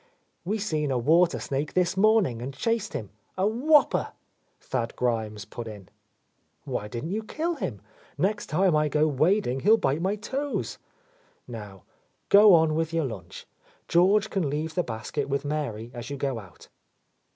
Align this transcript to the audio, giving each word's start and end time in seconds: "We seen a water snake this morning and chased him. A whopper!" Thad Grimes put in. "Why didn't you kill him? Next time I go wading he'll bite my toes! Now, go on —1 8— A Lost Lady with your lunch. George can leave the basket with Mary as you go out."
"We 0.43 0.57
seen 0.57 0.89
a 0.89 0.97
water 0.97 1.37
snake 1.39 1.75
this 1.75 1.95
morning 1.95 2.41
and 2.41 2.55
chased 2.55 2.93
him. 2.93 3.11
A 3.37 3.45
whopper!" 3.45 4.13
Thad 4.59 4.95
Grimes 4.95 5.45
put 5.45 5.67
in. 5.67 5.89
"Why 6.63 6.87
didn't 6.87 7.11
you 7.11 7.21
kill 7.21 7.53
him? 7.53 7.81
Next 8.17 8.47
time 8.47 8.75
I 8.75 8.87
go 8.89 9.05
wading 9.07 9.59
he'll 9.59 9.77
bite 9.77 10.01
my 10.01 10.15
toes! 10.15 10.79
Now, 11.47 11.83
go 12.29 12.51
on 12.55 12.69
—1 12.69 12.73
8— 12.73 12.73
A 12.73 12.73
Lost 12.73 12.73
Lady 12.73 12.77
with 12.79 12.93
your 12.95 13.05
lunch. 13.05 13.47
George 13.87 14.29
can 14.31 14.49
leave 14.49 14.73
the 14.73 14.81
basket 14.81 15.29
with 15.29 15.45
Mary 15.45 15.91
as 15.93 16.09
you 16.09 16.17
go 16.17 16.39
out." 16.39 16.67